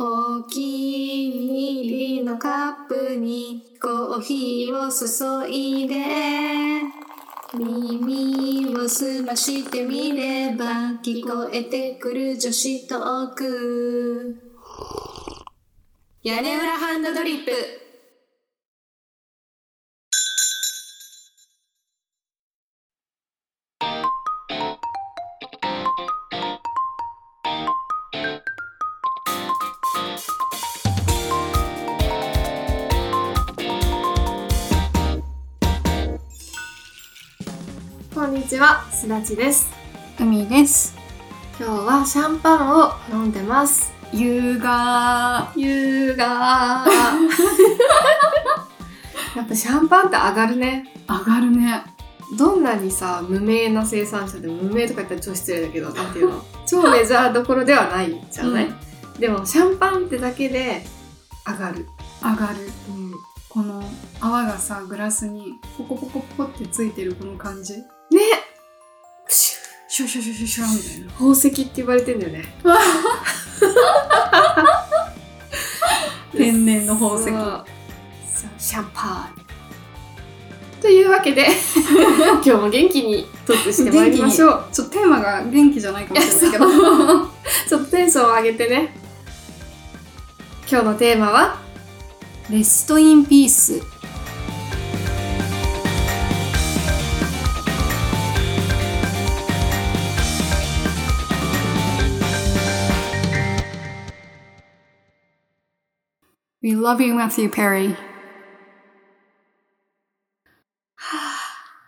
[0.00, 5.96] お気に入りのカップにコーヒーを注いで。
[7.52, 14.36] 耳を澄ましてみれば聞こえてくる女子トーク。
[16.22, 17.87] 屋根裏ハンドドリップ。
[38.48, 39.68] にちは、すだちです。
[40.18, 40.96] 海です。
[41.60, 43.92] 今日はシャンパンを飲んでます。
[44.10, 45.52] 優雅。
[45.54, 46.24] 優雅
[49.36, 50.90] やっぱシャンパンって上がるね。
[51.06, 51.84] 上がるね。
[52.38, 56.42] どんなにさ、無名な生産者でも無名とか言ったら超失礼だけど、なんていうの？
[56.66, 58.74] 超メジャーどころではないじゃない、うん
[59.20, 60.86] でもシャンパンってだけで
[61.46, 61.86] 上がる。
[62.22, 62.70] 上がる。
[62.88, 63.12] うん、
[63.50, 63.84] この
[64.22, 67.74] 泡がさ、グラスにポコポコポコってついてるこの感じ。
[68.18, 68.24] ね
[69.28, 71.12] シュシュシュシュシュシュみたいな。
[71.12, 72.44] 宝石って言われてんだよね。
[76.32, 77.24] 天然の宝石
[78.58, 79.34] シャンパン。
[80.80, 81.48] というわけで、
[82.34, 84.68] 今日も元気にトークしてまいりましょう。
[84.70, 86.66] ちょっとテーマが元気じゃないかもしれないけど。
[87.68, 88.94] ちょっとテンションを上げてね。
[90.70, 91.58] 今日のテーマは、
[92.50, 93.82] レストインピース。
[106.68, 107.96] We love you, Matthew Perry.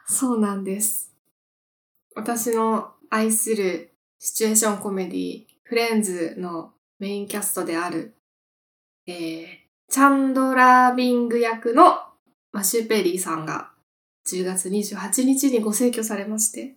[0.08, 1.12] そうなんです。
[2.16, 8.14] 私の愛するシチュエーションコメディ、フレンズのメインキャストである、
[9.06, 9.46] えー、
[9.90, 11.98] チャンドラービング役の
[12.50, 13.72] マシュペリーさんが
[14.32, 16.76] 10月28日にご逝去されまして、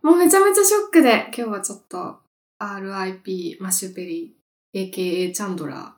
[0.00, 2.20] もうめちゃめちゃショックで、今日はちょっと
[2.58, 5.97] RIP マシュペリー、AKA チャンドラー、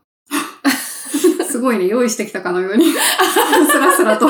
[1.60, 2.84] ごいね、用意してきたかのように。
[2.92, 4.28] スラスラと。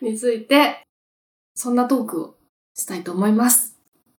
[0.00, 0.84] について、
[1.54, 2.34] そんなトークを
[2.74, 3.78] したいと思います。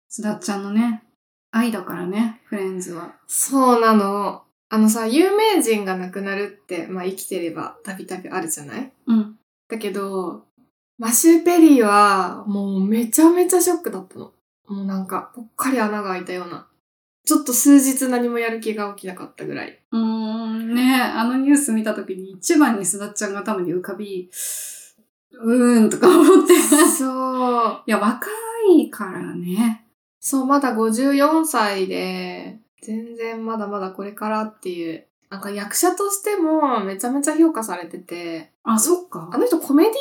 [0.10, 1.04] すだっちゃんのね、
[1.52, 3.16] 愛だからね、フレンズは。
[3.28, 4.44] そうなの。
[4.70, 8.92] あのさ、有名人が亡くなるって、まあ生きてればたびたびあるじゃない？
[9.08, 9.38] うん。
[9.70, 10.46] だけど、
[10.98, 14.34] マシュー・ペリーはもうめちゃめちゃショックだったの。
[14.68, 16.68] もうなんか、ぽっかり穴が開いたような。
[17.26, 19.80] ちょっと数日何もやる気が起きなかったぐらい。
[19.92, 24.30] うーん、ねあのニュース見たときに一番にすだっちゃんが頭に浮かび、
[25.32, 26.54] うーんとか思って。
[26.98, 27.82] そう。
[27.88, 28.28] いや、若
[28.78, 29.86] いからね。
[30.20, 35.06] そう、まだ54歳で、全然まだまだこれからっていう。
[35.30, 39.38] なんか役者としてもめちゃめちゃ評価されてて、あ、そっかあ。
[39.38, 39.94] の人コメディ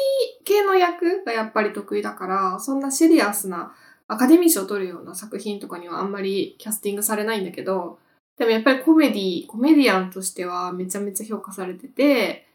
[0.44, 3.72] 系の役がやっぱり得意だから、そんなシリアスな
[4.08, 7.98] アカデミー賞を取るような作品とかにはあんまりキャスティングされないんだけど、
[8.36, 12.46] でもやっぱりコメディ、コメディアンとしてはめちゃめちゃ評価されてて、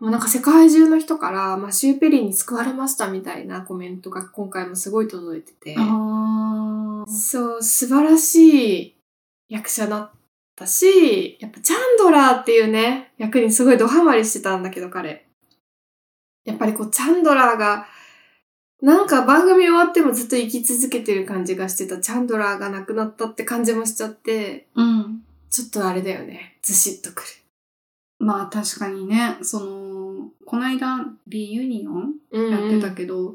[0.00, 5.76] もうなんか世界中の人から、マシュー・ペリーに救われましたみたいなコメントが今回もすごい届いてて、
[7.06, 8.96] そう、素晴らしい
[9.50, 10.10] 役者だっ
[10.56, 15.26] たし、やっぱチャンドラーっていうね、役にすごいドハマりしてたんだけど彼。
[16.46, 17.86] やっぱりこう、チャンドラーが、
[18.82, 25.22] なんか番組終わってもずっと生き続けてる感じがしてたチャンドラーが亡くなったって感じもしちゃって、うん。
[25.50, 26.58] ちょっとあれだよね。
[26.62, 27.28] ずしっとくる。
[28.18, 33.34] まあ確かにね、その、この間、リユニオンうんやってたけど、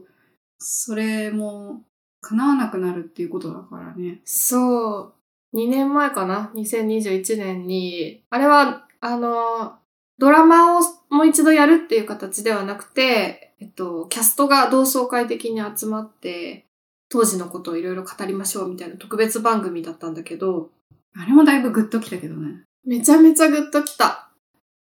[0.57, 1.83] それも
[2.21, 4.21] 叶わなくなるっていうことだからね。
[4.25, 5.13] そ
[5.53, 5.57] う。
[5.57, 9.75] 2年前かな ?2021 年に、あれは、あの、
[10.17, 16.65] ドラマをもう一度やるっていう形ではなくて、えっと、キャストが同窓会的に集まって、
[17.09, 20.69] 当時のことをいろいろ語りましょうみたいな特別番組だったんだけど、
[21.17, 22.63] あれもだいぶグッときたけどね。
[22.85, 24.29] めちゃめちゃグッときた。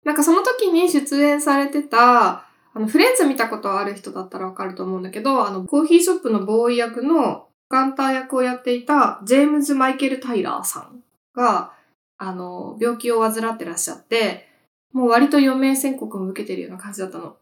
[0.04, 11.02] なんかその時に出演されてた、あの、フレンズ見たことある人だったらわかると思うんだけど、あの、コーヒーショップのボーイ役のガンター役をやっていたジェームズ・マイケル・タイラーさん
[11.34, 11.72] が、
[12.18, 14.48] あの、病気を患ってらっしゃって、
[14.92, 17.36] もう割と余命宣告も受けてるような感じだったの。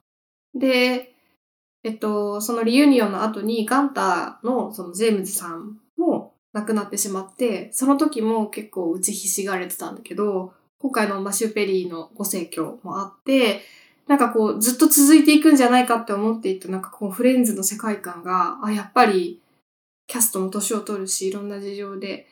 [0.54, 1.13] で、
[1.84, 13.60] えっと、そのリユニオンの後にガンターのそのジェームズさんも亡くなってしまって、その時も結構打ちひしがれてたんだけど、今回のマシュー・ペリーのご逝去もあって、
[14.06, 19.40] なんかこうずっと続いていくんじゃないかって思っていたなんかこうフレンズの世界観が、あ、やっぱり
[20.06, 22.26] キャストも年を取るし、いろんな事情で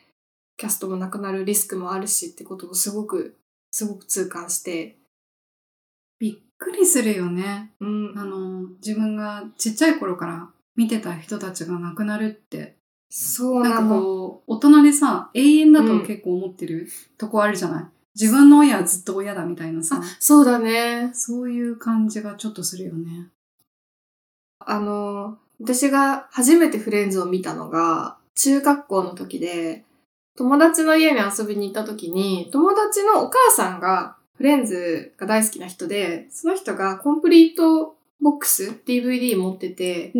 [0.57, 3.35] キャストも亡くなるリスクもあるしってことをすごく、
[3.71, 4.97] すごく痛感して。
[6.23, 7.73] びっくりするよね。
[7.81, 8.13] うん。
[8.17, 12.77] あの、自分がちっちゃい頃から見てた人たちが亡くなるって。
[13.09, 13.99] そうなんの。
[13.99, 16.87] こう、大人でさ、永遠だと結構思ってる
[17.17, 17.85] とこあるじゃない、
[18.17, 21.11] 自分の親はずっと親だみたいなさあ。、そうだね。
[21.13, 23.27] そういう感じがちょっとするよね。
[24.59, 29.83] あの、私が初めてフレンズを見たのが、中学校の時で、
[30.37, 40.11] 友達の家に遊びに行った時に、友達のお母さんがフレンズが大好きな人で、その人がコンプリートボックス、DVD 持ってて、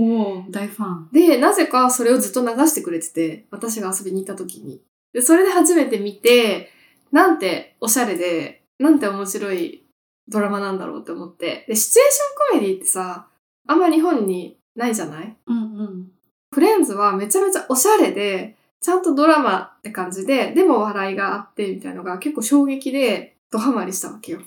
[0.50, 1.10] 大ファン。
[1.12, 4.81] で、なぜかそれをずっと流してくれてて、私が遊びに行った時に。
[5.13, 6.69] で、それで初めて見て、
[7.12, 9.83] なんておしゃれで、なんて面白い
[10.27, 11.65] ドラマなんだろうって思って。
[11.68, 13.27] で、シチュエーションコメディってさ、
[13.68, 15.38] あんま日本にないじゃない？
[15.48, 16.12] うんうん。
[16.51, 24.42] フレンズはめちゃめちゃおしゃれで、ちゃんとドラマって感じで、でも笑いがあってみたいなのが結構衝撃で、ドハマりしたわけよ。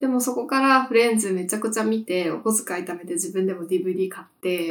[0.00, 4.70] でもそこからフレンズめちゃくちゃ見て、お小遣い貯めて自分でも DVD 買って、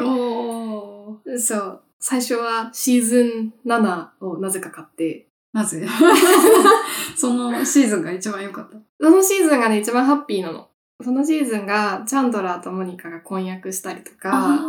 [1.38, 1.82] そう。
[2.00, 5.86] 最初はシーズン7をなぜか買って、なぜ？
[7.16, 8.78] そのシーズンが一番良かった。
[9.00, 10.68] そのシーズンがね、一番ハッピーなの。
[11.04, 14.60] そのシーズンが、チャンドラーとモニカが婚約したりとか、あ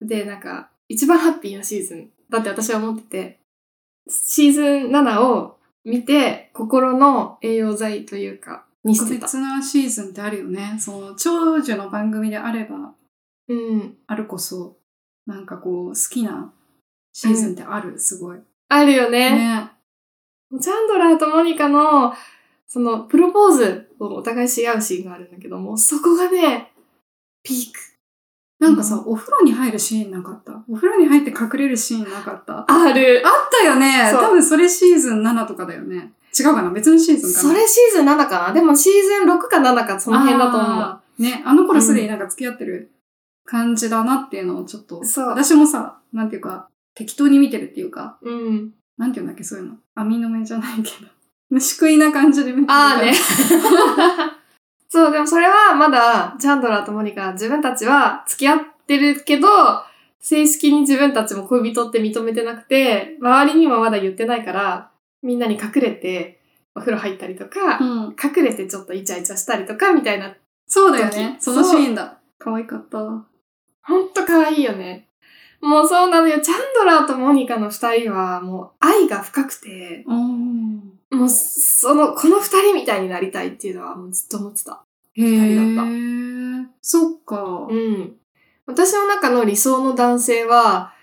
[0.00, 2.10] で、なんか、一番ハッピーなシーズン。
[2.30, 3.40] だって私は思ってて、
[4.08, 9.26] シーズン7を見て、心の栄養剤というか、にしてた。
[9.26, 10.76] 特別なシーズンってあるよね。
[10.78, 12.94] その、長寿の番組であれば、
[13.48, 13.96] うん。
[14.06, 14.76] あるこそ、
[15.26, 16.52] なんかこう、好きな
[17.12, 18.38] シーズンってある、すごい。
[18.68, 19.36] あるよね。
[19.36, 19.70] ね。
[20.60, 22.12] チャンドラーとモニカの、
[22.66, 26.72] その、プロポーズをお互いし合うシーンがあるんだけども、そこがね、
[27.42, 27.91] ピーク。
[28.62, 30.62] なんかさ、お風呂に入るシーンなかった？
[30.70, 32.58] お風呂に入って隠れるシーンなかった？
[32.60, 33.20] あある。
[33.20, 36.12] ったよねそう多分それシーズン7とかだよね。
[36.38, 36.70] 違うかな？
[36.70, 37.48] 別のシーズンかな？
[37.50, 38.52] それシーズン7かな？
[38.52, 42.90] でもシーズン6か7かその辺だと思あーね、あの頃すでになんか付き合ってる
[43.44, 48.30] 感じだなっていうのをちょっと、そう私もさ、なんていうか、適当に見てるっていうか、う。
[48.30, 48.70] うん。
[48.96, 49.74] なんていうんだっけ、そういうの。
[49.94, 51.10] 網の目じゃないけど。
[51.50, 53.12] 虫食いな感じで見てるああね。
[54.92, 59.48] そう、でもそれはまだ、チャンドラーとモニカ、自分たちは付き合ってるけど、
[60.20, 64.90] 正式に自分たちも恋人って認めてなくて、周りにもまだ言ってないから、
[65.22, 66.42] みんなに隠れて、
[66.74, 68.16] お風呂入ったりとか、うん。
[68.22, 70.36] 隠れてちょっとイチャイチャしたりとか、みたいな。
[70.66, 71.38] そうだよね。
[71.40, 72.18] 時そのシーンだ。
[72.38, 72.98] 可愛かった。
[72.98, 75.08] ほんと可愛いよね。
[75.62, 76.38] もうそうなのよ。
[76.42, 80.98] チャンドラーとモニカの二人はもう愛が深くて、うん。
[81.12, 84.84] もうその、この二人みたいになりたいっていうのはもうずっと思ってた。
[85.14, 86.74] へ人だったえ。
[86.80, 87.68] そっか。
[87.70, 88.16] うん。
[88.66, 90.94] 私の中の理想の男性は、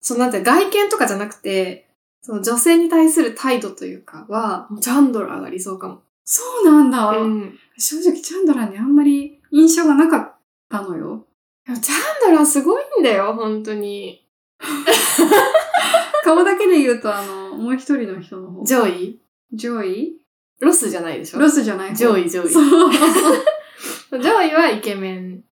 [0.00, 1.88] そのなんて外見とかじゃなくて、
[2.22, 6.02] その女性に対する態度というかは、もうチャンドラーが理想かも。
[6.24, 7.10] そうなんだ。
[7.10, 7.58] うん。
[7.78, 10.34] 正直チャンドラーにあんまり印象がなかっ
[10.68, 11.26] たのよ。
[11.66, 11.78] チャン
[12.20, 14.26] ドラーすごいんだよ、本当に。
[16.24, 18.64] 顔だけで言うと、あの、もう一人の人の方。
[18.64, 18.88] ジョ
[19.52, 20.12] イジョイ
[20.60, 21.40] ロスじゃないでしょ？
[21.40, 22.50] ロスじゃない方ジョイ、ジョイ。
[22.50, 22.92] そう。
[24.20, 25.42] ジョイはイケメン。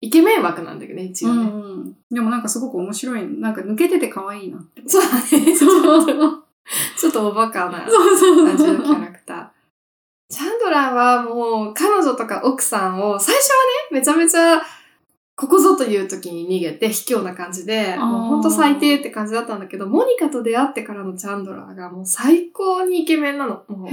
[0.00, 1.44] イケメン枠なんだけどね、一応ね。
[1.44, 1.96] んうん。
[2.10, 3.26] でもなんかすごく面白い。
[3.26, 4.82] なんか抜けてて可愛いなって。
[4.86, 5.56] そうだね。
[5.56, 6.44] そう。
[6.96, 7.88] ちょっとおバカな感
[8.56, 9.48] じのキャラクター。
[10.30, 13.56] チャンドラーはもう彼女とか奥さんを最初は
[13.92, 14.62] ね、めちゃめちゃ
[15.40, 23.64] ここぞという時に逃げて卑怯な感じで、もうほんと最低って感じだったんだけど、モニカと出会ってからのチャンドラーがもう最高にイケメンなの。
[23.68, 23.90] もう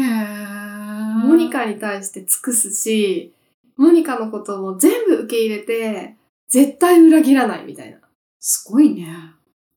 [1.25, 3.33] モニカに対して尽くすし、
[3.77, 6.17] モニカのことも全部受け入れて、
[6.49, 7.99] 絶対裏切らないみたいな。
[8.41, 9.07] すごいね。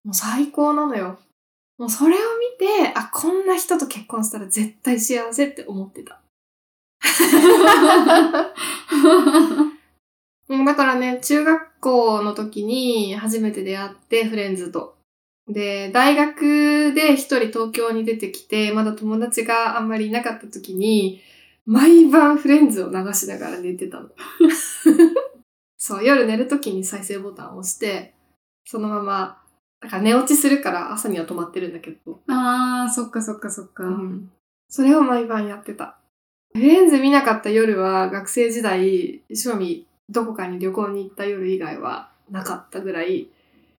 [0.03, 1.21] もう最高なのよ。
[1.79, 2.25] もうそれを見
[2.59, 6.21] て、あ、こんな人と結婚したら絶対幸せって思ってた。
[10.51, 14.97] うんだからね、中学校の時に初めて出会って、フレンズと。
[15.49, 21.23] で、大学で一人東京に出てきて、まだ友達があんまりいなかった時に、
[21.67, 24.09] 毎晩フレンズを流しながら寝てたの。
[25.79, 28.13] そう、夜寝る時に再生ボタンを押して、
[28.65, 29.43] そのまま、
[29.81, 33.85] だから寝落ちするから朝には止まってるんだけど、あー、そっかそっかそっか。
[33.85, 34.31] うん。
[34.69, 35.97] それを毎晩やってた。
[36.53, 43.29] フレンズ見なかった夜は学生時代、正味どこかに旅行に行った夜以外はなかったぐらい、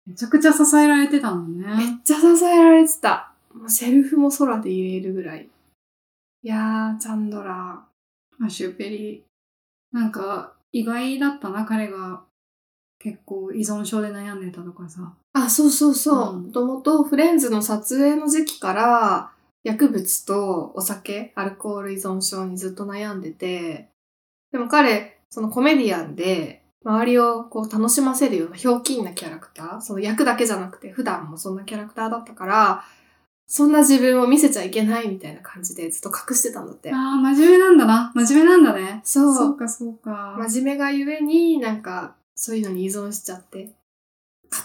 [0.07, 1.99] めちゃくちゃ支えられてたのめっね。
[2.03, 3.33] ちゃ支えられてた。
[3.53, 5.49] もうセルフも空で言えるぐらい。
[6.43, 7.85] いやー、チャンドラ
[8.43, 9.21] アシュペリー。
[9.95, 12.23] なんか、意外だったな、彼が
[12.97, 15.13] 結構依存症で悩んでたとかさ。
[15.35, 15.39] ー。
[15.39, 16.35] あ、そうそうそう。
[16.35, 19.31] うんもともとフレンズの撮影の時期から、
[19.63, 23.89] 薬物とお酒、アルコール依存症にずっと悩んでて、
[24.51, 32.83] でも彼、そのコメディアンで、周りをこう楽しませるようなひょうきんなキャラクター、その役だけじゃなくて普段もそんなキャラクターだったから、
[33.47, 36.91] そんな自分を見せちゃいけないみたいな感じでずっと隠してたんだって。
[36.93, 38.11] ああ、真面目なんだな。
[38.13, 39.01] 真面目なんだね。
[39.03, 40.35] そうそうか、そうか。
[40.39, 43.73] 真面目がゆえになんかそういうのに依存しちゃって、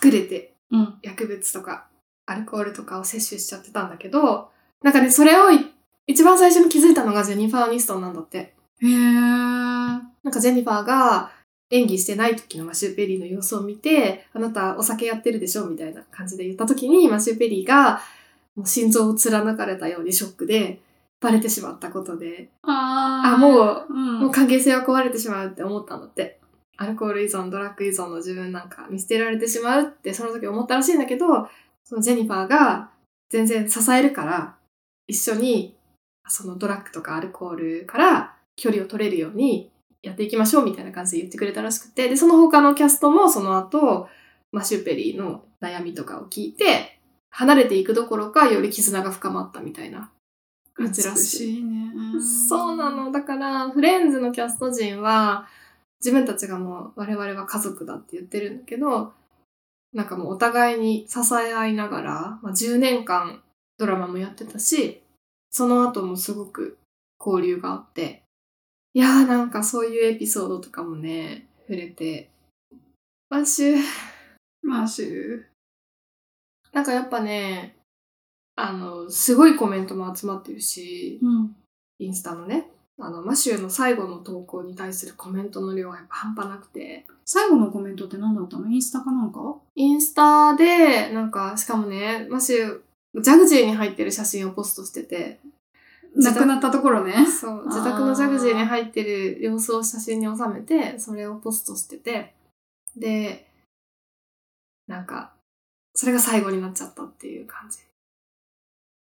[0.04, 0.94] 隠れてうん。
[1.02, 1.87] 薬物とか
[2.26, 4.50] アルコールとかを摂取しちゃってたんだけど、
[4.82, 5.61] なんかね、それをい
[6.08, 8.56] 一番最初に気づいたのがジェニファー・アニストンなんだって。
[8.83, 8.92] へえ。
[8.92, 11.30] なんかジェニファーが
[11.71, 18.00] 演技してない時のマシュー・ペリーの様子を見て、あなたお酒やってるでしょみたいな感じで言った時にマシュー・ペリーが
[18.54, 20.80] もう心臓を貫かれたようにショックで
[21.21, 23.35] バレてしまったことで、ああ。
[23.35, 24.21] あ、もう、うん。
[24.21, 26.38] もう関係性は壊れてしまうって思ったんだって。
[26.78, 31.49] アルコール依存、ドラッグ依存の自分なんか見捨てられてしまうってその時思ったらしいんだけど、
[31.85, 32.90] そのジェニファーが
[33.30, 34.56] 全然支えるから、
[35.06, 35.75] 一緒に
[36.28, 39.71] そのドラッグとかアルコールから距離を取れるように
[40.03, 44.09] やっていきましょうみたいな感じで言ってくれたらしくて、で、その他のキャストもその後、
[44.53, 46.99] マシューペリーの悩みとかを聞いて、
[47.31, 50.11] 離れていくどころかより絆が深まったみたいな
[50.75, 51.37] 感じら美しい。
[51.37, 51.93] しいね。
[52.49, 53.13] そうなの。
[53.13, 55.47] だから、フレンズのキャスト陣は、
[56.01, 59.13] 自分たちがもう我々は家族だって言ってるんだけど、
[59.93, 63.43] なんかもうお互いに支え合いながら、まあ、10年間
[63.79, 65.03] ドラマもやってたし、
[65.51, 66.79] その後もすごく
[67.19, 68.23] 交流があって、
[68.97, 72.31] いやーなんかそういうエピソードとかもね、触れて、
[73.29, 73.76] マッシュ、
[74.62, 75.43] マシュー。
[76.73, 77.76] なんかやっぱね、
[78.55, 81.55] あの、すごいコメントも集まってるし、うん。
[81.99, 88.67] インスタのね、あの、マシューの最後の投稿に対するコメントの量がやっぱ半端なくて、最後のコメントって何だったの？
[88.71, 89.57] インスタかなんか？
[89.75, 95.38] インスタで、なんか、しかもね、マシュー、ジャグジーに入ってる写真をポストしてて、
[96.16, 97.26] 亡くなったところね。
[97.26, 102.35] そう、自宅のジャグジーに入ってる様子を写真に収めて、それをポストしてて、
[102.96, 103.46] で、
[104.87, 105.32] なんか、
[105.94, 107.78] それが最後になっちゃったっていう感じ。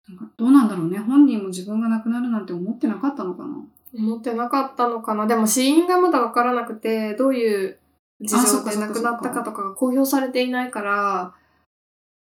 [0.08, 1.00] なんかどうなんだろうね。
[1.00, 3.56] 本人も自分が亡くなるなんて思ってなかったのかな。
[3.94, 5.28] 思ってなかったのかな。
[5.28, 7.78] でも死因がまだわからなくて、どういう
[8.22, 11.34] 事情で亡くなったかとかが公表されていないから、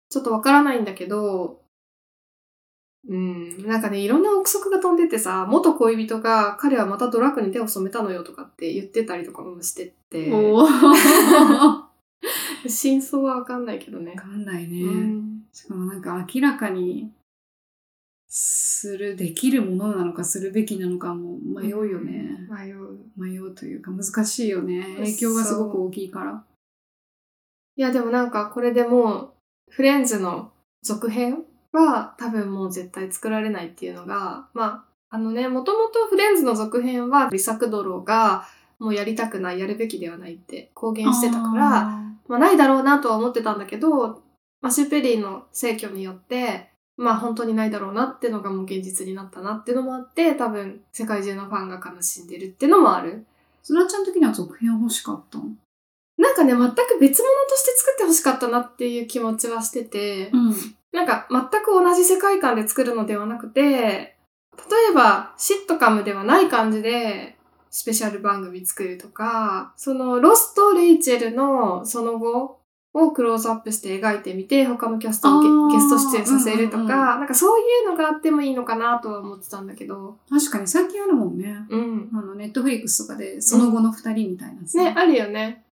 [0.10, 1.62] ちょっとわからないんだけど、
[3.08, 11.90] うん、なんかね、いろんな憶測が飛んでてさ、元恋人が彼はまたドラッグに手を染めたのよとかって言ってたりとかもしてて、おー。
[12.68, 14.18] 真相はわかんないけどねわ。
[14.18, 14.84] かんないね。
[14.84, 17.12] うん、しかもなんか明らかに
[18.28, 22.30] する、できるものなのかするべきなのかも迷うよね。
[22.50, 23.00] 迷う。
[23.16, 24.96] 迷うというか難しいよね。
[24.98, 26.44] 影響がすごく大きいから。
[27.76, 29.34] いや、でもなんかこれでもう、
[29.70, 30.52] フレンズの
[30.84, 38.46] 続編は多分もう絶対作られないっていうのが、まあ、あのね、もともとフレンズの続編はリサクドロが
[38.80, 44.22] もうやりたくない、やるべきではないって公言してたから、あまあないだろうなとは思ってたんだけど、
[44.62, 53.12] マシューペリーの逝去によって、まあ本当にないだろうなってのがもう現実になったなっていうのもあって、多分世界中のファンが悲しんでるっていうのもある。
[53.12, 53.20] ー
[53.64, 55.46] そらちゃん的には続編欲しかったの？
[56.18, 60.56] なんかね、全く別物として作ってほしかったなっていう気持ちはしてて、うん。
[60.92, 67.38] なんか全く同じ世界観で作るのではなくて、例えばシットカムではない感じで
[67.70, 72.60] スペシャル番組作るとか、そのロスとレイチェルのその後
[72.94, 81.56] をクローズアップして描いてみて、他のキャストをゲスト出演させるとか、うんうんうんなんかそういうのがあってもいいのかなとは思ってたんだけど、確かに最近あるもんね。
[81.70, 82.10] うん。
[82.14, 85.64] あの、 Netflix とかでその後の二人みたいなさね、あるよね。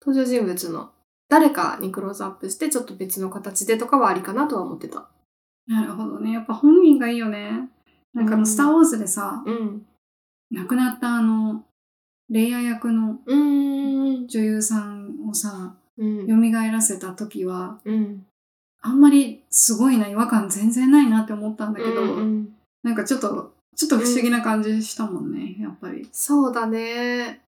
[0.00, 0.90] 登場人物の
[1.28, 5.08] 誰かにクローズアップしてちょっと別の形でとかはありかなとは思ってた。
[5.66, 6.32] なるほどね。
[6.32, 7.68] やっぱ本人がいいよね。
[8.14, 9.86] なんかあの、うんスター・ウォーズでさ、うん。
[10.50, 11.64] 亡くなったあの、
[12.30, 13.18] レイヤー役の。
[13.26, 16.26] 女優さんをさ、うん。
[16.26, 18.26] 蘇らせた時は、うん。
[18.80, 22.48] あんまりすごいな、違和感全然ないなって思ったんだけど、うんうん
[22.82, 26.08] なんかちょっと、ちょっと不思議な感じしたもんね、やっぱり。
[26.12, 27.42] そうだね。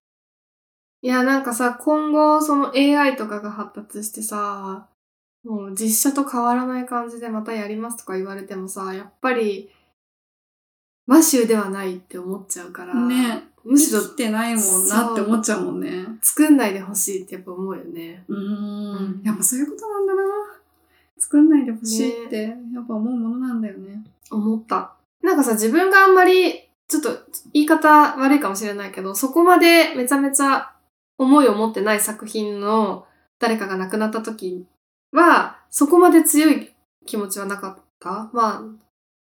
[1.01, 4.87] いや、なんかさ、今後、その AI とかが発達してさ、
[5.43, 9.71] もう実写と変わらない感じでまたやりますとか言われてもさ、やっぱり、
[11.07, 13.43] マシューではないって思っちゃうから、ね。
[13.63, 16.05] むしろ生きてないもんなって思っちゃうもんね。
[16.21, 18.23] 作んないでほしいってやっぱ思うよね。
[18.27, 19.21] うんん。
[19.23, 20.21] やっぱそういうことなんだな。
[21.17, 24.03] 作んないでほしいって、やっぱ思うものなんだよね。
[24.31, 24.93] 思った。
[25.21, 27.09] なんかさ、自分があんまり、ちょっと
[27.53, 30.71] 言い方悪いかもしれないけど、そこまでめちゃめちゃ
[31.19, 33.05] 思いを持ってない作品の
[33.39, 34.65] 誰かが亡くなった時
[35.11, 36.73] は、そこまで強い
[37.05, 38.29] 気持ちはなかった。
[38.33, 38.61] まあ、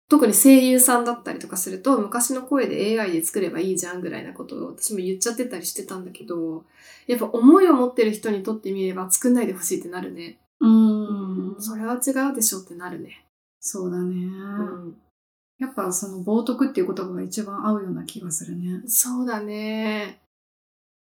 [0.08, 6.64] 特に声優さんだったりとかすると、昔の声で AI で作ればいいじゃんぐらいなことを私も言っちゃってたりしてたんだけど、
[7.08, 10.38] やっぱ思いを持ってる人にとってみれば作んないでほしいってなるね。
[10.62, 11.56] うん。
[11.60, 13.26] それは違うでしょってなるね。
[13.60, 14.16] そうだね。
[14.16, 14.20] う
[14.88, 14.96] ん。
[15.58, 18.84] やっぱその冒涜っていう言葉が一番合うような気がするね。
[18.86, 20.22] そうだね。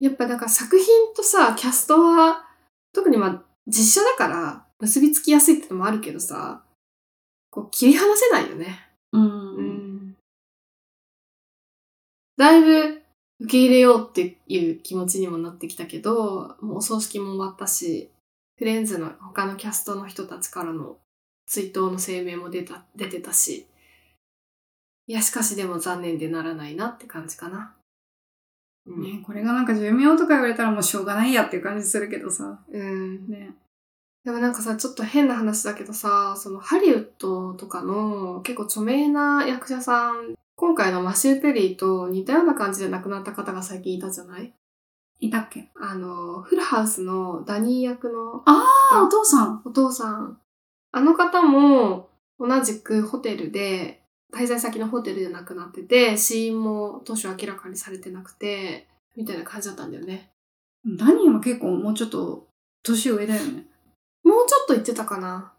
[0.00, 2.44] やっぱだから作品とさ、キャストは、
[2.92, 6.62] 特にまあ実写だから結びつきやすいってのもあるけどさ、
[7.50, 8.88] こう切り離せないよね。
[9.12, 9.56] うん。
[9.56, 10.16] うん。
[12.36, 13.02] だいぶ
[13.40, 18.10] 受け入れようっていう気持ちにもなってきたけど、もうお葬式も終わったし、
[18.56, 20.96] フレンズの他のキャストの人たちからの
[21.46, 23.66] 追悼の声明も出た、出てたし、
[25.06, 27.74] いや、しかしでも残念でならないなって感じかな。
[28.88, 29.02] うん。
[29.02, 32.60] ね、これがなんか寿命とか言われたらもうしょうがないやっていう感じするけどさ。
[32.70, 33.28] うん。
[33.28, 33.54] ね。
[34.24, 44.52] でもなんかさ、ちょっと変な話だけどさ、そのハリウッドとかの結構著名な役者さん、今回のマシュー・ペリーと似たような感じで亡くなった方が最近いたじゃない？
[45.20, 45.70] いたっけ？
[45.80, 49.62] あの、フルハウスのダニー役のああ、お父さん。
[49.64, 50.38] お父さん。
[50.92, 53.97] あの方も同じくホテルで、
[54.32, 60.30] 滞在先のホテルで亡くなってて、死因も当初明らかにされてなくて、みたいな感じだったんだよね。
[60.96, 62.46] ダニーは結構もうちょっと
[62.82, 63.66] 年上だよね。
[64.22, 65.52] もうちょっと言ってたかな。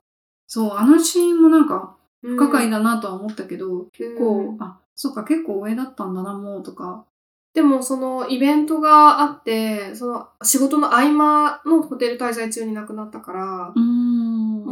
[0.48, 7.06] そう、あのシーンもなんか不不可解だなとは思ったけど、結構、うんあ、そっか、結構上だったんだな、もうとか。
[7.54, 14.09] でもそのイベントがあって、その仕事の合間のホテル滞在中に亡くなったから、うーん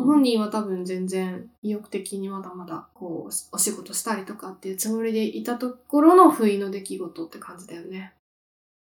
[0.07, 8.13] 本人は多分全然意欲的にまだまだこうお仕事したりとかっていうつもりでいたところの不意の出来事って感じだよね。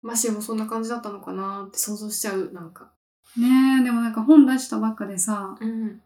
[0.01, 2.93] マシもそんな感じだったのかなって想像しちゃう、なんか。
[3.37, 6.01] ねえ、でもなんか本出したばっかでさ、うん。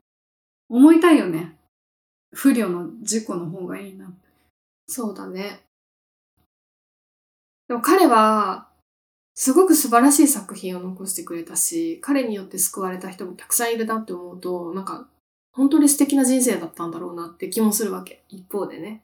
[0.71, 1.57] 思いたいよね。
[2.33, 4.11] 不慮の事故の方がいいな。
[4.87, 5.61] そうだね。
[7.69, 8.69] でも彼は、
[9.35, 15.09] すごく素晴らしい作品を残してくれたし、彼によって救われた人もたくさんいるなって思うと、なんか、
[15.53, 18.25] 本当に素敵な人生だったんだろうなって気もするわけ。
[18.29, 19.03] 一方でね。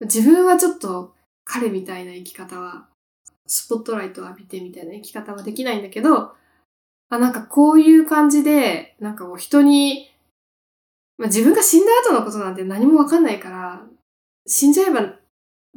[0.00, 2.88] 自分はちょっと彼みたいな生き方は、
[3.46, 6.34] スポットライトを浴びてみたいな生き方はできないんだけど、
[7.10, 10.10] あ、なんかこういう感じで、なんかこう人に、
[11.16, 13.82] まあ、自分が死んだ後のことなんて何もわかんないから、
[14.46, 15.14] 死んじゃえば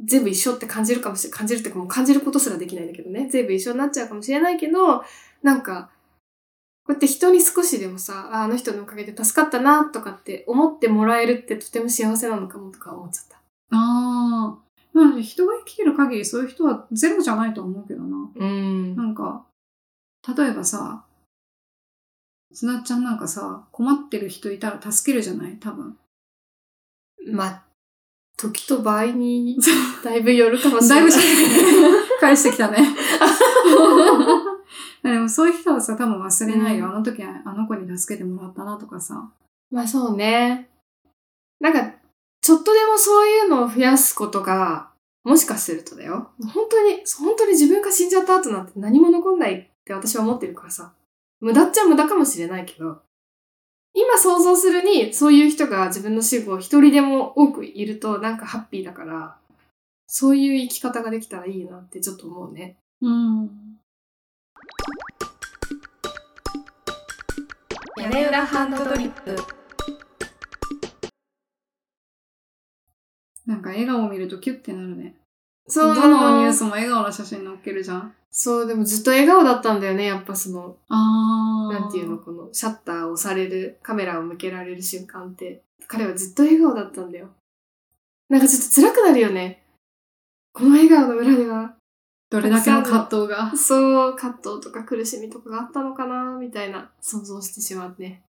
[0.04, 1.38] 全部一緒って感じるかもしれない。
[1.38, 3.28] 感じるってかもう感じることすらできないんだけどね。
[3.30, 5.04] 全部一緒になっちゃうかもしれないけど、
[5.42, 5.90] なんか、
[6.84, 13.36] こうやって人に少しでもさ、ああの人のおかげで助かったなとかって思ってもらえるってとても幸せなのかもとか思っちゃった。
[13.36, 14.58] ああ。
[14.92, 18.30] まあ、人が生きてる限りそういう人はゼロじゃないと思うけどな。
[18.34, 19.46] うんなんか、
[20.36, 21.04] 例えばさ、
[22.52, 25.56] すなっちゃんなんかさ、困ってる人いたら助けるじゃない？
[25.58, 25.96] 多分。
[27.32, 27.62] まあ、
[28.36, 29.56] 時と場合に
[30.04, 31.10] だいぶよるかもしれない。
[31.10, 32.78] だいぶ 返してきたね。
[35.02, 36.86] でもそういう人はさ、多分忘れないよ。
[36.86, 39.30] うんあの時はあの子に助けてもらったなとかさ。
[39.70, 40.70] まあそうね。
[41.60, 41.92] なんか、
[42.40, 44.90] ちょっとでもそういうのを増やすことが、
[45.24, 46.30] もしかするとだよ。
[46.52, 50.92] 本当に、本当に自分が死んじゃった後なんて何も残んないって私は思ってるからさ。
[51.40, 53.02] 無駄っちゃ無駄かもしれないけど、
[53.94, 59.36] 今想像するに、そういう人が自分の死後一人でも多くいるとなんかハッピーだから、
[60.06, 62.76] そういう生き方ができたらいいなってちょっと思うね。
[63.00, 63.50] うん。
[67.98, 69.36] 屋根裏ハンドドリップ。
[73.46, 75.16] なんか笑顔を見るとキュッてなるね。
[75.66, 78.14] そうどのニュースも笑顔の写真載っけるじゃん。
[78.34, 81.80] そう、でもずっと笑顔だったんだよね、やっぱその、あー。
[81.80, 87.28] なんていうの、このシャッターを押される、カメラを向けられる瞬間って、彼はずっと笑顔だったんだよ。
[88.30, 89.62] なんかちょっと辛くなるよね。
[90.54, 91.74] この笑顔の裏では、
[92.30, 93.54] どれだけの葛藤が。
[93.54, 98.22] そう、葛藤とか苦しみとかがあったのかな、みたいな想像してしまうね。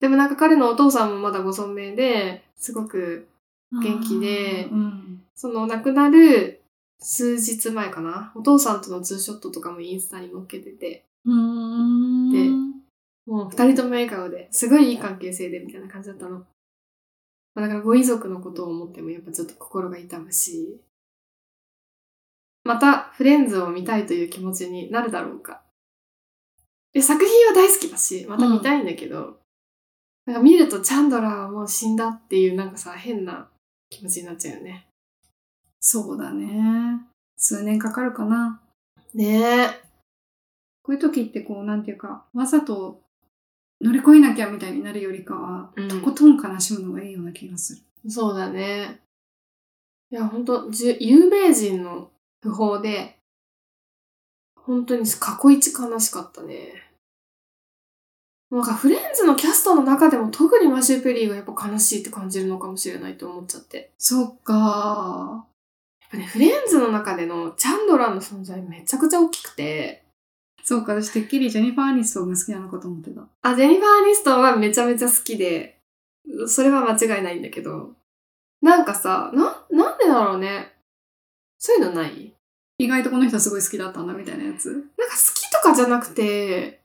[0.00, 3.26] でもなんか彼のお父さんもまだご存命で、すごく
[3.72, 5.22] 元気でうん。
[5.34, 6.60] その亡くなる
[6.98, 11.04] 数日前かな、お父さんとのツーショットとかもインスタに載っけてて。
[11.24, 11.32] で
[13.26, 16.38] もう二人とも笑顔で、すごいいい関係性でみたいな感じだったの。
[16.38, 16.44] ま
[17.56, 20.80] あだからご遺族のことを思ってもやっぱちょっと心が痛むし、
[22.64, 25.62] またフレンズを見たいという気持ちになるだろうか。
[26.92, 29.38] で作品は大好きだし、また見たいんだけど、
[30.26, 33.48] なんか見るとチャンドラーはもう死んだっていうなんかさ、変な
[33.90, 34.86] 気持ちになっちゃうよね。
[35.88, 37.00] そうだね。
[37.36, 38.60] 数年かかるかな。
[39.14, 39.68] ねえ。
[40.82, 43.02] こういう時ってこう、なんていうか、わざと
[43.80, 48.10] 乗り越えなきゃみたいになるよりかは、うんとことん悲しむのがいいような気がする。
[48.10, 49.00] そうだね。
[50.10, 52.10] いや、ほんと、じゅ有名人の
[52.42, 53.16] 訃報で、
[54.58, 56.82] 本当に過去一悲しかったね。
[58.50, 63.92] なんかフレンズのキャストの中でも特にマシュー・ペリーがやっぱ悲しいって感じるのかもしれないと思っちゃって。
[63.98, 65.46] そっか
[66.10, 70.04] ぱね、フレンズの中でのチャンドラーの存在めちゃくちゃ大きくて、
[70.64, 73.22] そうか、私てっきりジェニファー・アニストンが好きなのかと思ってた。
[73.42, 75.78] あ、ジェニファー・アニストンはめちゃめちゃ好きで、
[76.48, 77.92] それは間違いないんだけど、
[78.62, 80.72] なんかさ、な、なんでだろうね。
[81.58, 82.34] そういうのない？
[82.78, 84.70] 意外とこの人すごい好きだったんだみたいなやつ。
[84.70, 86.80] なんか好きとかじゃなくて、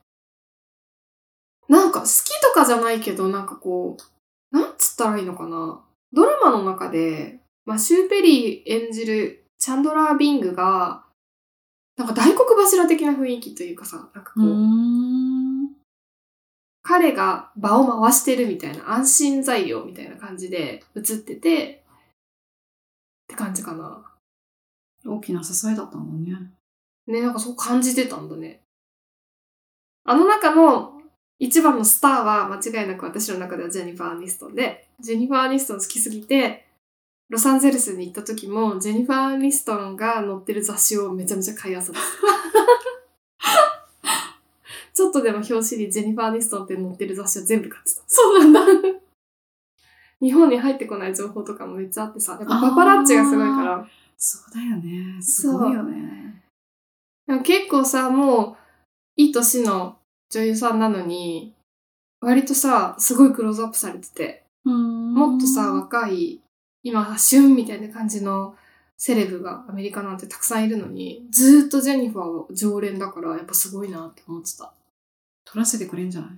[1.68, 3.96] なんか好きとかじゃないけど、なんかこ
[4.52, 5.82] う、なんつったらいいのかな。
[6.12, 11.04] ドラマの中で、マシュー・ペリー演じるチャンドラー・ビングが、
[11.96, 15.70] なんか大黒柱的な雰囲気というかさ、なんかこう、ん。
[16.82, 21.84] 彼が場を回してるみたいな安心材料みたいな感じで映ってて、
[23.24, 24.04] って感じかな。
[25.06, 26.32] 大きな支えだったもんね。
[27.06, 28.62] ね、なんかそう感じてたんだね。
[30.04, 31.00] あの中の
[31.38, 36.66] 一番のスターは間違いなく私の中ではジェニファー・アニストンで、ジェニファー・アニストン好きすぎて、
[37.28, 41.92] ロサンゼルスに行った時も、ジェニファー・アニストンが載ってる雑誌をめちゃめちゃ買い漁った。
[44.94, 48.02] ちょっとでも表紙にジェニファー・アニストンって載ってる雑誌を全部買ってた。
[48.06, 48.60] そうなんだ。
[50.20, 53.88] 日本に入ってこない情報とかもめっちゃあってさ、やっぱパパラッチがすごいから。
[54.16, 55.20] そうだよね。
[55.20, 56.44] すごいよね。
[57.26, 58.56] でも結構さ、もう、
[59.16, 59.96] いい年の
[60.30, 61.54] 女優さんなのに、
[62.20, 66.40] 割とさ、すごいクローズアップされてて、ももっとさ、若い、
[66.82, 68.56] 今、旬みたいな感じの
[68.96, 74.72] セレブがアメリカなんてたくさんいるのに、ずーっとジェニファーは常連だから、やっぱすごいなって思ってた。
[75.44, 76.30] 取らせてくれんじゃない？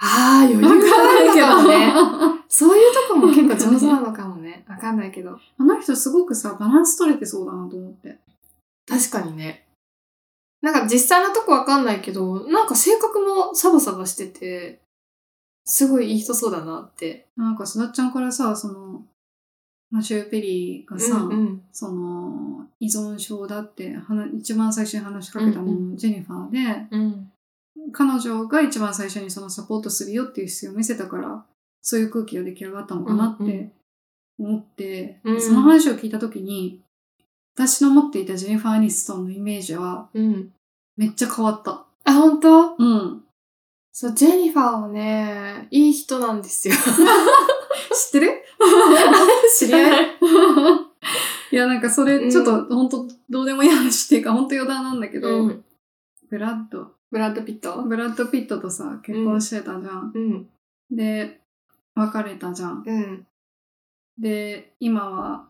[0.00, 1.92] あー、余裕がないけどね。
[2.48, 4.64] そういうとこも結構上手なのかもね。
[4.68, 5.38] わかんないけど。
[5.58, 8.18] あの人すごくさ、バランス取れてそうだなと思って。
[8.86, 9.66] 確かにね。
[10.62, 14.80] なんか実際のとこわかんないけど、なんか性格もサバサバしてて、
[15.64, 17.26] すごいいい人そうだなって。
[17.36, 19.02] なんか、すだっちゃんからさ、その、
[19.94, 23.96] マシュー・ペリーがさ、うんうんその、依存症だって
[24.36, 27.30] 一番最初に話しかけたのも、うんジェニファーで、うん。
[27.92, 31.44] 彼女が一番最初にそのサポートするよっていう姿勢を見せたから、
[31.80, 33.70] そういう空気が出来上がったのかなって
[34.36, 36.80] 思って、うんその話を聞いたときに、
[37.54, 40.50] 私の持っていたジェニファー・アニストンのイメージはうん。
[40.96, 41.84] めっちゃ変わった。
[42.04, 42.74] あ、本当？
[42.76, 43.23] うん。
[43.96, 46.74] そう、ジェニファーはね、いい人なんですよ。
[47.94, 48.42] 知ってる？
[49.56, 50.06] 知り合い
[51.52, 55.64] いや、なんかそれ、ちょっと、本当どうでもいい話っていうか、本当余談なんだけど、うん。
[56.28, 57.84] ブラッド、ブラッド・ピット？
[57.84, 60.10] ブラッド・ピットとさ、結婚してたじゃん。
[60.12, 60.48] うん。
[60.90, 61.40] で、
[61.94, 62.82] 別れたじゃん。
[62.84, 63.26] うん。
[64.18, 65.46] で、今は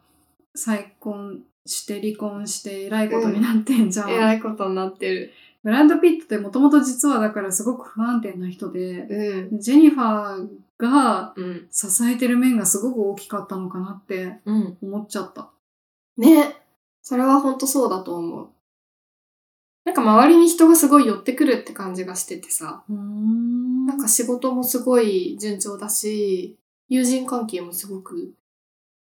[0.55, 4.11] 再婚して離婚してえらいことになってんじゃん。
[4.11, 5.33] えらいことになってる。
[5.65, 9.59] ブラッド・ピットってもともと実はだからすごく不安定な人で、うん。
[9.59, 10.49] ジェニファー
[10.79, 11.69] がうん。
[11.73, 14.79] 支えてる面がすごく大きかったのかなってうん。
[14.83, 15.51] 思っちゃった。
[16.19, 16.55] ね。
[17.01, 18.49] それは本当そうだと思う。
[19.87, 22.85] なんか周りに人がすごい寄ってくるって感じがしててさ。
[22.89, 28.35] うんなんか仕事もすごい順調だし、友人関係もすごく、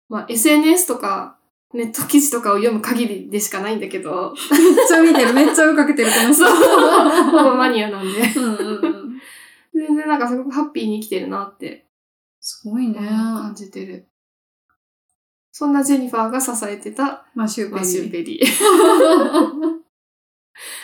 [0.09, 1.39] まあ SNS とか
[1.75, 6.35] ネット記事とかを読む限りでしかないんだけど、めっちゃ見てる、めっちゃ追いかけてる、この人。
[6.35, 8.21] そう、ほぼマニアなんで。
[9.75, 11.87] 全然なんかすごくハッピーに生きてるなって
[12.41, 12.99] すごいね。
[12.99, 14.09] 感じてる。
[15.53, 17.81] そんなジェニファーが支えてたマシューペリー。
[17.81, 18.47] マシュー・ペリー。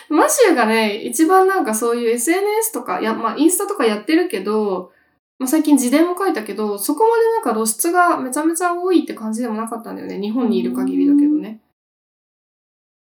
[0.15, 4.91] マシューがね、一番なんかそういう SNS とか、や、まあインスタとかやってるけど、
[5.39, 10.19] まあ最近自伝も書いたけど、そこまでなんか露出がめちゃめちゃ多いって感じでもなかったんだよね。
[10.19, 11.61] 日本にいる限りだけどね。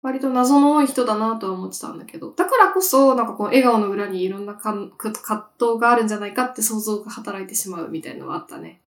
[0.04, 2.32] 割と謎の多い人だなとは思ってたんだけど。
[2.32, 4.92] だからこそ、なんかこう笑顔の裏にいろんな葛
[5.58, 8.82] 藤があるんじゃないかって想像が働いてしまうみたいなのはあったね。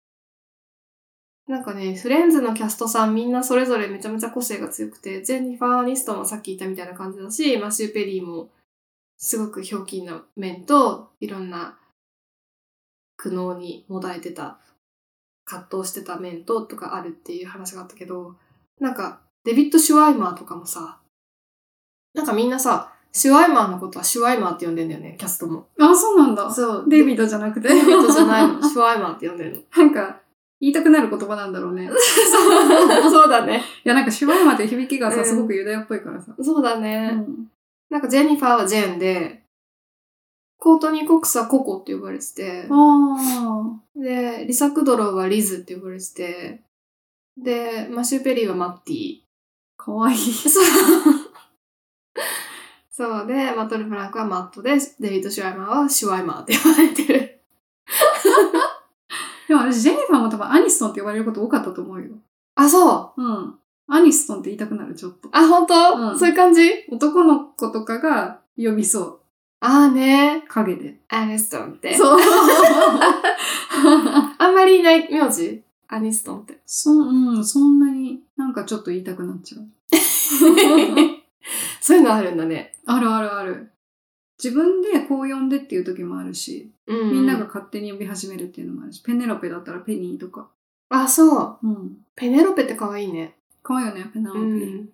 [1.47, 8.49] なんかね、フレンズのキャストさんみんなそれぞれめちゃめちゃ個性が強くて、ジェニファー・アニストンはさっき言ったみたいな感じだし、マシュー・ペリーも
[9.17, 11.79] すごくひょうきんな面と、いろんな
[13.17, 14.59] 苦悩にもだえてた、
[15.45, 18.37] 葛藤してた面ととかあるっていう話があったけど、
[18.81, 20.99] なんかデビッド・シュワイマーとかもさ、
[22.15, 25.69] なんかみんなさ、シュワイマーのことはシュワイマーって呼んでんだよね、キャストも。
[25.81, 26.51] あ、そうなんだ。
[26.51, 26.85] そう。
[26.87, 27.69] デイビッドじゃなくて。
[27.69, 28.61] デイビッドじゃないの。
[28.69, 29.85] シュワイマーって呼んでるの。
[29.85, 30.21] なんか、
[30.61, 31.85] 言いたくなる言葉なんだろうね。
[31.85, 33.63] いそうそうだね。
[33.85, 36.35] や、なんか、シュワイマーって響きがさ、うんすごくユダヤっぽいからさ。
[36.43, 37.09] そうだうね。
[37.11, 37.49] ん。
[37.89, 39.45] なんかジェニファーはジェーンで、
[40.59, 46.63] コートニー・コックスはココって呼ばれてて、あで、リサ・クドローはリズって呼ばれてて、
[47.37, 49.19] で、マシュー・ペリーはマッティ。
[49.79, 50.19] あ、かわいい。
[50.19, 50.65] そう。
[52.91, 57.41] そうで、マット・ルブランクはマットで、デビッド・シュワイマーはシュワイマーって呼ばれてる。
[59.49, 62.09] でも私、ジェニファーも多分アニストンって呼ばれること多かったと思うよ。
[62.55, 63.23] あ、そう。
[63.23, 63.59] うん。
[63.89, 65.29] アニストンって言いたくなる、ちょっと。
[65.31, 66.63] あ、本当、うんそういう感じ？
[66.91, 69.21] 男の子とかが呼びそう。
[69.61, 70.45] ああね。
[70.49, 70.97] 影で。
[71.09, 71.95] アニストンって。
[71.95, 72.21] そう。
[74.39, 75.63] あんまりいない名字？
[75.89, 76.59] アニストンって。
[76.67, 79.63] そうん、そんなになんかちょっと言いたくなっちゃう。
[81.81, 82.75] そういうのあるんだね。
[82.87, 83.71] あるあるある。
[84.43, 87.47] 自分でこう呼んでっていう時もあるし、うんみんなが。
[87.47, 90.51] 勝手に呼び始めるっていうのもあるし、ペネロペだったらペニーとか。
[90.89, 91.67] あ、そう。
[91.67, 91.97] うん。
[92.15, 93.37] ペネロペって可愛いね。
[93.63, 94.41] かわいいよね、ペネロペ。
[94.41, 94.89] うん。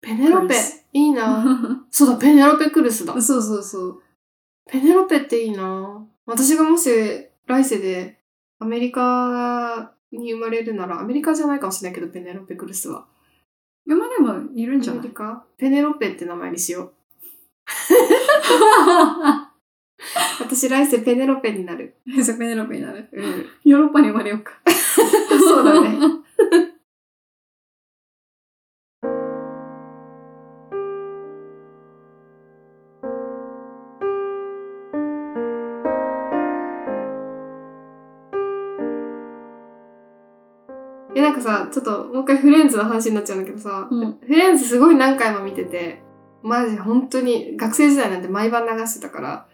[0.00, 0.54] ペネロペ
[0.96, 1.44] いいな。
[1.90, 3.12] そうだ、ペネロペクルスだ。
[3.20, 4.02] そうそうそう。
[4.70, 6.88] ペネロペっていいな私がもし
[7.46, 8.18] 来世で
[8.58, 13.06] アメリカに生まれるなら、アメリカじゃないかもしれないけど、ペネロペクルスは。
[13.86, 15.04] いや、まあでもいるんじアゃない？
[15.04, 15.44] メリカ？
[15.58, 16.92] ペネロペって名前にしよう。
[20.40, 21.96] 私来世ペネロペになる。
[22.06, 23.08] ペネロペになる。
[23.12, 23.46] うん。
[23.64, 24.52] ヨーロッパに生まれようか。
[25.38, 25.98] そうだね。
[41.26, 46.02] なんかさ、ちょっともう一回フレンズの話になっちゃうんだけどさ、うんフレンズすごい何回も見てて、
[46.42, 49.46] マジ本当に学生時代なんて毎晩流してたから、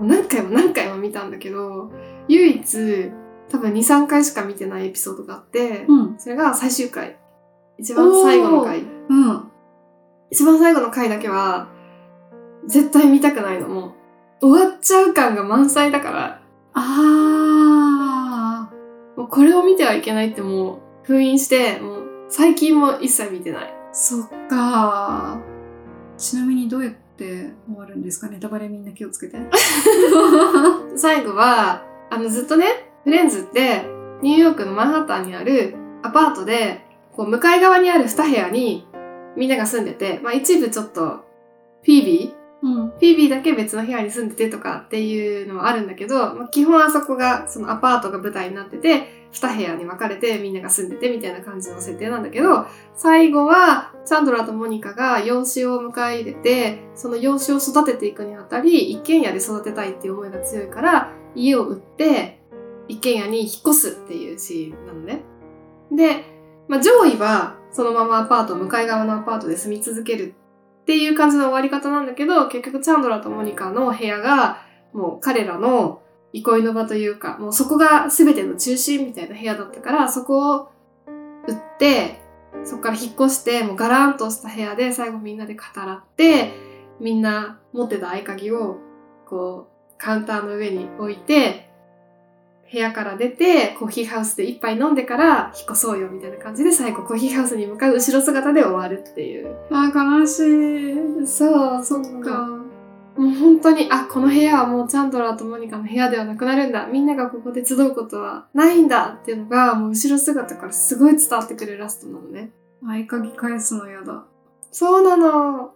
[0.00, 1.92] 何回も何回も見たんだけど、
[2.26, 3.12] 唯一
[3.48, 6.18] 多分2、3回しか見てないエピソードがあって、うん。
[6.18, 7.16] それが最終回。
[7.78, 8.80] 一番最後の回。
[8.80, 8.84] う
[9.32, 9.50] ん。
[10.30, 11.68] 一番最後の回だけは、
[12.66, 13.68] 絶対見たくないの。
[13.68, 13.94] も
[14.42, 16.40] う、終わっちゃう感が満載だから、
[16.72, 18.68] あ
[19.16, 23.64] もうこれを見てはいけないってもう封印して、もう最近も一切見てない。
[23.66, 25.38] ー、そっか
[26.16, 29.38] ちなみにどうやって終わるんですかネタバレみんな気をつけて。
[30.96, 33.84] 最後は、あのずっとね、フレンズって
[34.22, 38.86] ニューヨークのマンハッタンにあるアパートで、こう向かい側にある2部屋に
[39.36, 41.24] みんなが住んでて、まあ一部ちょっと、
[41.82, 42.88] フィービーうん。
[42.88, 62.40] フィービーだけ別の部屋に住んでてとかっていうのはあるんだけど、まあ、基本あそこが、そのアパートが舞台になってて、二部屋に分かれてみんなが住んでてみたいな感じの設定なんだけど、最後は、チャンドラとモニカが養子を迎え入れて、その養子を育てていくにあたり、一軒家で育てたいっていう思いが強いから、家を売って、
[62.86, 65.22] 一軒家に引っ越すっていうシーンなのね。
[65.90, 66.24] で、
[66.68, 70.34] まあ、上位は、そのままアパート、向かい側のアパートで住み続ける
[70.82, 74.58] っていう感じの終わり方なんだけど、結局チャンドラとモニカの部屋が、
[74.92, 76.02] もう彼らの
[76.34, 80.68] 憩いの場というか、もうそこが全ての中心みたいな部屋だったから、そこを
[81.46, 82.20] 売って、
[82.64, 86.52] そこから引っ越して、もうガランとした部屋で最後みんなで語らって、
[87.00, 88.78] みんな持ってた合鍵を、
[89.28, 91.70] こう、カウンターの上に置いて、
[92.70, 99.54] 部屋から出て、コーヒーハウスで一杯飲んでから引っ越そうよみたいな感じで最後コーヒーハウスに向かう後ろ姿で終わるっていう。
[99.70, 101.26] あー、悲しい。
[101.26, 102.63] そう、そっか。
[103.16, 106.86] もう本当に、あ、この部屋はもうチャンドラーとモニカの部屋ではなくなるんだ。
[106.86, 112.50] みんながここで集うことはないんだっていうのが、もう後ろ姿からすごい伝わってくるラストなのね。
[112.82, 114.24] 合鍵返すのやだ。
[114.72, 115.74] そうなの。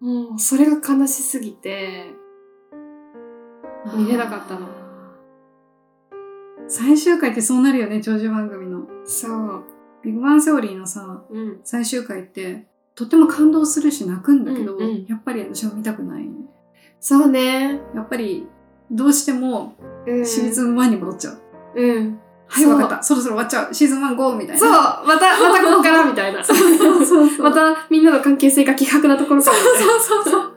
[0.00, 2.14] もう、それが悲しすぎて、
[3.94, 4.66] 見れなかったの。
[6.66, 8.86] 最終回ってそうなるよね、長寿番組の。
[9.04, 9.64] そう。
[10.02, 11.60] ビッグバンセオリーのさ、うん。
[11.64, 16.28] 最終回って、とても感動するし泣くんだけど、うんうんやっぱり私は見たくない。
[17.00, 17.80] そうね。
[17.94, 18.46] やっぱり、
[18.90, 19.74] どうしても
[20.06, 20.26] うん。
[20.26, 21.40] シーズン1に戻っちゃう。
[21.74, 22.20] うん。
[22.46, 23.02] はい、わかった。
[23.02, 23.74] そろそろ終わっちゃう。
[23.74, 24.34] シーズン1 GO!
[24.34, 24.58] みたいな。
[24.58, 26.42] そうまた、 またここからみたいな。
[26.44, 27.44] そうそうそうそう。
[27.44, 29.78] またみんなの関係性が希薄なところからみたいな。
[30.00, 30.52] そうそうそう。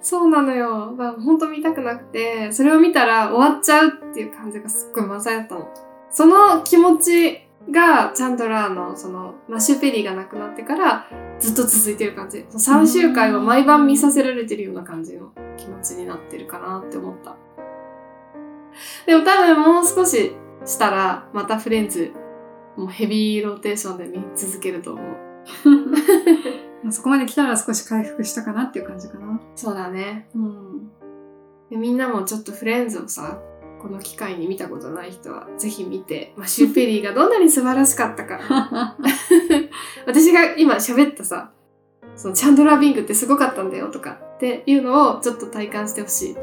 [0.00, 0.94] そうなのよ。
[0.96, 5.68] だから本当見たくなくて、それを見たら終わっちゃうっていう感じがすっごい満載だったの。
[6.10, 11.06] その気持ちが、チャンドラーの、その、マッシュペリーが亡くなってから、
[11.38, 12.38] ずっと続いてる感じ。
[12.50, 17.36] 3週間を毎晩見させられてるような感じの気持ちになってるかなって思った。
[19.06, 20.32] でも多分もう少し
[20.64, 22.12] したら、またフレンズ、
[22.76, 25.32] もうヘビーローテーションで見続けると思う。
[26.90, 29.40] そこまで来たら少し回復したかなっていう感じかな。
[29.54, 30.28] そうだね。
[30.34, 30.90] うん。
[31.70, 33.40] でみんなもちょっとフレンズをさ、
[33.82, 38.38] この機会に見たことない人はぜひ見て、マッシュペリーがどんなに素晴らしかったか。
[40.06, 41.50] 私が今喋ったさ、
[42.14, 46.34] そのチャンドラー・ビングってすごかったんだよとかっていうのをちょっと体感してほしい。
[46.34, 46.40] フ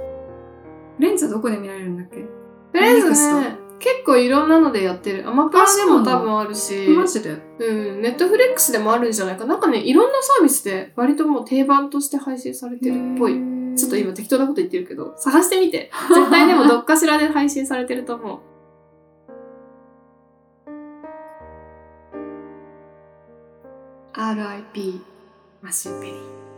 [1.00, 2.18] レンズはどこで見られるんだっけ？
[2.18, 2.28] フ
[2.74, 5.26] レンズね、結構いろんなのでやってる。
[5.26, 7.38] アマプラでも多分あるし、マジで？
[7.60, 9.46] うん、ネットフレックスでもあるんじゃないか。
[9.46, 13.59] なんかね、いろんなサービスで割ともう定番として配信されてるっぽい。
[13.76, 15.92] ちょっと今適当なこと言ってるけど、探してみて。
[16.10, 18.40] 絶対でもどっかしらで配信されてると思う。
[24.14, 25.02] RIP
[25.62, 26.49] マシュペリー。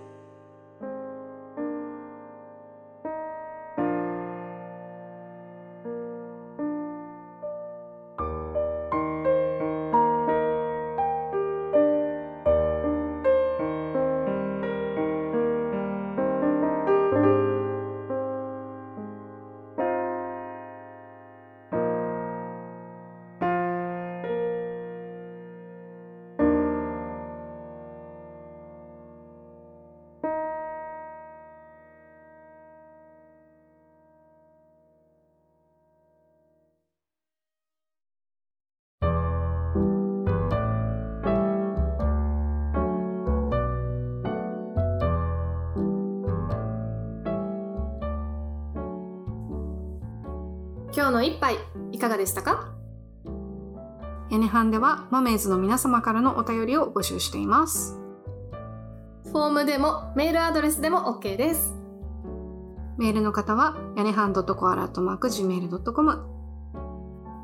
[50.93, 51.55] 今日の一杯
[51.91, 52.73] いかがでしたか？
[54.29, 57.97] 屋根班ではマメーズの皆様からのお便りを募集しています。
[59.25, 61.73] フォームでもメールアドレスでも OK です。
[62.97, 66.25] メールの方は屋根班 .coala.gmail.com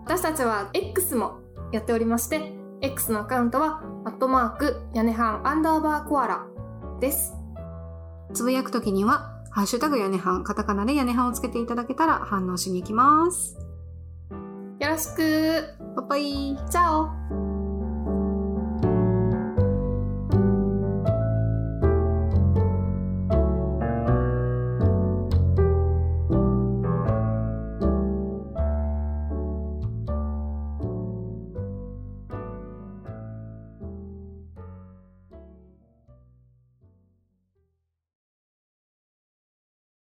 [0.05, 1.39] 私たちは X も
[1.71, 6.45] やっておりまして、X のアカウントは、アットマーク、屋根半アンダーバーコアラ
[7.01, 7.33] です。
[8.33, 13.57] つぶやくときには、ハッシュタグ屋根班、カタカナで屋根班をつけていただけたら反応しに行きます。
[14.79, 15.63] よろしく。
[15.95, 16.69] バイバイ。
[16.69, 17.46] チャオ